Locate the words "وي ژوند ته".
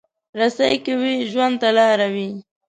1.01-1.69